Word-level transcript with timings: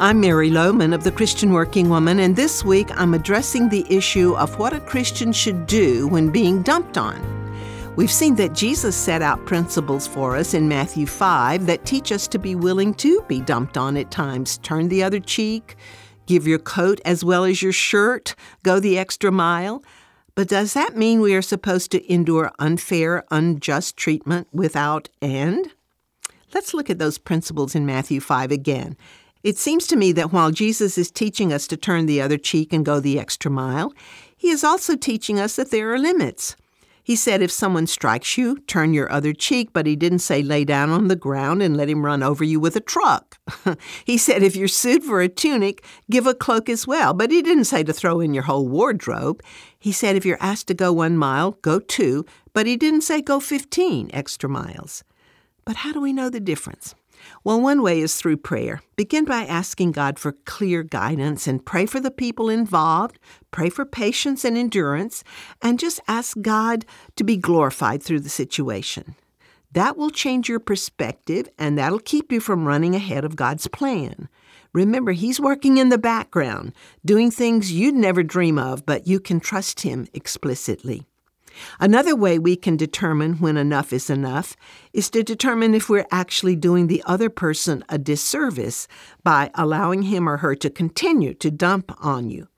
I'm 0.00 0.18
Mary 0.18 0.50
Lowman 0.50 0.92
of 0.92 1.04
the 1.04 1.12
Christian 1.12 1.52
Working 1.52 1.88
Woman, 1.88 2.18
and 2.18 2.34
this 2.34 2.64
week 2.64 2.88
I'm 2.96 3.14
addressing 3.14 3.68
the 3.68 3.86
issue 3.88 4.34
of 4.34 4.58
what 4.58 4.72
a 4.72 4.80
Christian 4.80 5.32
should 5.32 5.66
do 5.66 6.08
when 6.08 6.30
being 6.30 6.62
dumped 6.62 6.98
on. 6.98 7.22
We've 7.94 8.10
seen 8.10 8.34
that 8.34 8.54
Jesus 8.54 8.96
set 8.96 9.22
out 9.22 9.46
principles 9.46 10.08
for 10.08 10.36
us 10.36 10.52
in 10.52 10.66
Matthew 10.66 11.06
5 11.06 11.66
that 11.66 11.86
teach 11.86 12.10
us 12.10 12.26
to 12.28 12.40
be 12.40 12.56
willing 12.56 12.92
to 12.94 13.22
be 13.28 13.40
dumped 13.40 13.78
on 13.78 13.96
at 13.96 14.10
times. 14.10 14.58
Turn 14.58 14.88
the 14.88 15.04
other 15.04 15.20
cheek, 15.20 15.76
give 16.26 16.44
your 16.44 16.58
coat 16.58 17.00
as 17.04 17.24
well 17.24 17.44
as 17.44 17.62
your 17.62 17.72
shirt, 17.72 18.34
go 18.64 18.80
the 18.80 18.98
extra 18.98 19.30
mile. 19.30 19.84
But 20.34 20.48
does 20.48 20.74
that 20.74 20.96
mean 20.96 21.20
we 21.20 21.36
are 21.36 21.42
supposed 21.42 21.92
to 21.92 22.12
endure 22.12 22.50
unfair, 22.58 23.22
unjust 23.30 23.96
treatment 23.96 24.48
without 24.52 25.08
end? 25.22 25.70
Let's 26.52 26.74
look 26.74 26.90
at 26.90 26.98
those 26.98 27.16
principles 27.16 27.76
in 27.76 27.86
Matthew 27.86 28.20
5 28.20 28.50
again. 28.50 28.96
It 29.44 29.58
seems 29.58 29.86
to 29.88 29.96
me 29.96 30.10
that 30.12 30.32
while 30.32 30.50
Jesus 30.50 30.96
is 30.96 31.10
teaching 31.10 31.52
us 31.52 31.66
to 31.66 31.76
turn 31.76 32.06
the 32.06 32.22
other 32.22 32.38
cheek 32.38 32.72
and 32.72 32.82
go 32.82 32.98
the 32.98 33.20
extra 33.20 33.50
mile, 33.50 33.92
he 34.34 34.48
is 34.48 34.64
also 34.64 34.96
teaching 34.96 35.38
us 35.38 35.56
that 35.56 35.70
there 35.70 35.92
are 35.92 35.98
limits. 35.98 36.56
He 37.02 37.14
said 37.14 37.42
if 37.42 37.50
someone 37.50 37.86
strikes 37.86 38.38
you, 38.38 38.56
turn 38.60 38.94
your 38.94 39.12
other 39.12 39.34
cheek, 39.34 39.74
but 39.74 39.84
he 39.84 39.96
didn't 39.96 40.20
say 40.20 40.42
lay 40.42 40.64
down 40.64 40.88
on 40.88 41.08
the 41.08 41.14
ground 41.14 41.60
and 41.60 41.76
let 41.76 41.90
him 41.90 42.06
run 42.06 42.22
over 42.22 42.42
you 42.42 42.58
with 42.58 42.74
a 42.74 42.80
truck. 42.80 43.36
he 44.06 44.16
said 44.16 44.42
if 44.42 44.56
you're 44.56 44.66
sued 44.66 45.04
for 45.04 45.20
a 45.20 45.28
tunic, 45.28 45.84
give 46.10 46.26
a 46.26 46.32
cloak 46.32 46.70
as 46.70 46.86
well, 46.86 47.12
but 47.12 47.30
he 47.30 47.42
didn't 47.42 47.66
say 47.66 47.84
to 47.84 47.92
throw 47.92 48.20
in 48.20 48.32
your 48.32 48.44
whole 48.44 48.66
wardrobe. 48.66 49.42
He 49.78 49.92
said 49.92 50.16
if 50.16 50.24
you're 50.24 50.38
asked 50.40 50.68
to 50.68 50.74
go 50.74 50.90
one 50.90 51.18
mile, 51.18 51.50
go 51.60 51.80
two, 51.80 52.24
but 52.54 52.66
he 52.66 52.78
didn't 52.78 53.02
say 53.02 53.20
go 53.20 53.40
15 53.40 54.08
extra 54.14 54.48
miles. 54.48 55.04
But 55.66 55.76
how 55.76 55.92
do 55.92 56.00
we 56.00 56.14
know 56.14 56.30
the 56.30 56.40
difference? 56.40 56.94
Well, 57.42 57.60
one 57.60 57.82
way 57.82 58.00
is 58.00 58.16
through 58.16 58.38
prayer. 58.38 58.82
Begin 58.96 59.24
by 59.24 59.44
asking 59.44 59.92
God 59.92 60.18
for 60.18 60.32
clear 60.32 60.82
guidance 60.82 61.46
and 61.46 61.64
pray 61.64 61.86
for 61.86 62.00
the 62.00 62.10
people 62.10 62.48
involved, 62.48 63.18
pray 63.50 63.70
for 63.70 63.84
patience 63.84 64.44
and 64.44 64.56
endurance, 64.56 65.24
and 65.62 65.78
just 65.78 66.00
ask 66.08 66.36
God 66.40 66.84
to 67.16 67.24
be 67.24 67.36
glorified 67.36 68.02
through 68.02 68.20
the 68.20 68.28
situation. 68.28 69.14
That 69.72 69.96
will 69.96 70.10
change 70.10 70.48
your 70.48 70.60
perspective 70.60 71.48
and 71.58 71.76
that'll 71.76 71.98
keep 71.98 72.30
you 72.30 72.40
from 72.40 72.66
running 72.66 72.94
ahead 72.94 73.24
of 73.24 73.36
God's 73.36 73.66
plan. 73.66 74.28
Remember, 74.72 75.12
He's 75.12 75.40
working 75.40 75.76
in 75.78 75.88
the 75.88 75.98
background, 75.98 76.72
doing 77.04 77.30
things 77.30 77.72
you'd 77.72 77.94
never 77.94 78.22
dream 78.22 78.58
of, 78.58 78.86
but 78.86 79.06
you 79.06 79.20
can 79.20 79.40
trust 79.40 79.80
Him 79.80 80.06
explicitly. 80.14 81.06
Another 81.80 82.16
way 82.16 82.38
we 82.38 82.56
can 82.56 82.76
determine 82.76 83.34
when 83.34 83.56
enough 83.56 83.92
is 83.92 84.10
enough 84.10 84.56
is 84.92 85.10
to 85.10 85.22
determine 85.22 85.74
if 85.74 85.88
we're 85.88 86.06
actually 86.10 86.56
doing 86.56 86.86
the 86.86 87.02
other 87.06 87.30
person 87.30 87.84
a 87.88 87.98
disservice 87.98 88.88
by 89.22 89.50
allowing 89.54 90.02
him 90.02 90.28
or 90.28 90.38
her 90.38 90.54
to 90.56 90.70
continue 90.70 91.34
to 91.34 91.50
dump 91.50 91.92
on 92.04 92.30
you. 92.30 92.48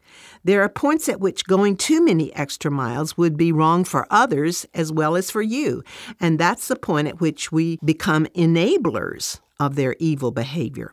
There 0.45 0.63
are 0.63 0.69
points 0.69 1.09
at 1.09 1.21
which 1.21 1.47
going 1.47 1.77
too 1.77 2.05
many 2.05 2.35
extra 2.35 2.71
miles 2.71 3.17
would 3.17 3.37
be 3.37 3.53
wrong 3.53 3.85
for 3.85 4.07
others 4.11 4.67
as 4.75 4.93
well 4.93 5.17
as 5.17 5.31
for 5.31 5.43
you, 5.43 5.83
and 6.21 6.39
that's 6.39 6.69
the 6.69 6.77
point 6.77 7.09
at 7.09 7.21
which 7.21 7.51
we 7.51 7.79
become 7.85 8.27
enablers 8.27 9.41
of 9.59 9.75
their 9.75 9.97
evil 9.99 10.31
behavior. 10.31 10.93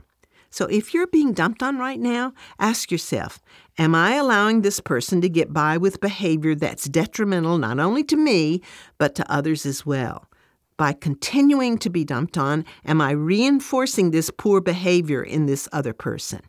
So 0.54 0.68
if 0.68 0.94
you're 0.94 1.08
being 1.08 1.34
dumped 1.34 1.64
on 1.64 1.80
right 1.80 2.00
now, 2.00 2.32
ask 2.60 2.92
yourself 2.92 3.40
Am 3.80 3.96
I 3.96 4.14
allowing 4.14 4.62
this 4.62 4.80
person 4.80 5.20
to 5.22 5.28
get 5.28 5.52
by 5.52 5.78
with 5.78 6.00
behavior 6.00 6.54
that's 6.54 6.88
detrimental 6.88 7.58
not 7.58 7.80
only 7.80 8.04
to 8.04 8.16
me, 8.16 8.62
but 9.00 9.16
to 9.16 9.32
others 9.32 9.66
as 9.66 9.84
well? 9.84 10.30
By 10.78 10.94
continuing 10.94 11.80
to 11.80 11.90
be 11.90 12.06
dumped 12.06 12.38
on, 12.38 12.66
am 12.86 13.02
I 13.02 13.12
reinforcing 13.12 14.12
this 14.12 14.30
poor 14.30 14.62
behavior 14.62 15.24
in 15.24 15.48
this 15.48 15.68
other 15.74 15.92
person? 15.92 16.42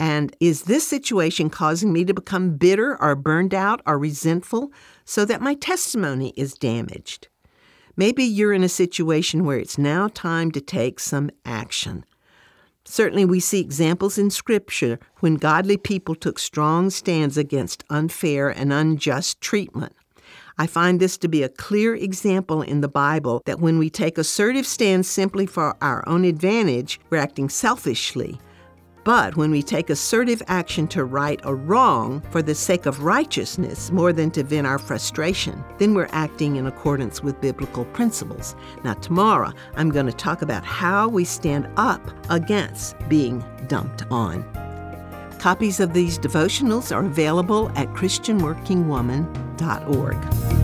And 0.00 0.34
is 0.40 0.64
this 0.64 0.84
situation 0.84 1.48
causing 1.48 1.92
me 1.92 2.04
to 2.04 2.14
become 2.14 2.56
bitter 2.56 3.00
or 3.00 3.14
burned 3.14 3.54
out 3.54 3.82
or 3.86 4.00
resentful 4.00 4.72
so 5.04 5.24
that 5.26 5.40
my 5.40 5.54
testimony 5.54 6.32
is 6.36 6.54
damaged? 6.54 7.28
Maybe 7.96 8.24
you're 8.24 8.52
in 8.52 8.64
a 8.64 8.68
situation 8.68 9.44
where 9.44 9.58
it's 9.58 9.78
now 9.78 10.08
time 10.08 10.50
to 10.50 10.60
take 10.60 10.98
some 10.98 11.30
action. 11.44 12.04
Certainly, 12.84 13.26
we 13.26 13.40
see 13.40 13.60
examples 13.60 14.18
in 14.18 14.30
Scripture 14.30 14.98
when 15.20 15.36
godly 15.36 15.76
people 15.76 16.14
took 16.14 16.38
strong 16.38 16.90
stands 16.90 17.36
against 17.36 17.84
unfair 17.90 18.48
and 18.48 18.72
unjust 18.72 19.40
treatment. 19.40 19.94
I 20.58 20.66
find 20.66 21.00
this 21.00 21.16
to 21.18 21.28
be 21.28 21.42
a 21.42 21.48
clear 21.48 21.94
example 21.94 22.60
in 22.62 22.80
the 22.80 22.88
Bible 22.88 23.42
that 23.46 23.60
when 23.60 23.78
we 23.78 23.88
take 23.88 24.18
assertive 24.18 24.66
stands 24.66 25.08
simply 25.08 25.46
for 25.46 25.76
our 25.82 26.06
own 26.08 26.24
advantage, 26.24 27.00
we're 27.08 27.18
acting 27.18 27.48
selfishly 27.48 28.38
but 29.04 29.36
when 29.36 29.50
we 29.50 29.62
take 29.62 29.90
assertive 29.90 30.42
action 30.46 30.86
to 30.88 31.04
right 31.04 31.38
a 31.44 31.54
wrong 31.54 32.22
for 32.30 32.40
the 32.42 32.54
sake 32.54 32.86
of 32.86 33.02
righteousness 33.02 33.90
more 33.90 34.12
than 34.12 34.30
to 34.32 34.44
vent 34.44 34.66
our 34.66 34.78
frustration, 34.78 35.64
then 35.78 35.94
we're 35.94 36.08
acting 36.10 36.56
in 36.56 36.66
accordance 36.66 37.22
with 37.22 37.40
biblical 37.40 37.86
principles. 37.86 38.54
Now, 38.84 38.92
tomorrow, 38.94 39.52
I'm 39.76 39.90
going 39.90 40.06
to 40.06 40.12
talk 40.12 40.42
about 40.42 40.64
how 40.64 41.08
we 41.08 41.24
stand 41.24 41.68
up 41.76 42.02
against 42.30 42.96
being 43.08 43.44
dumped 43.66 44.04
on. 44.10 44.44
Copies 45.38 45.80
of 45.80 45.92
these 45.92 46.18
devotionals 46.18 46.94
are 46.94 47.04
available 47.04 47.70
at 47.76 47.88
ChristianWorkingWoman.org. 47.88 50.61